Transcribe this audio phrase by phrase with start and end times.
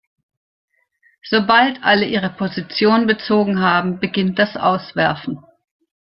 [1.21, 5.43] Sobald alle ihre Position bezogen haben, beginnt das Auswerfen.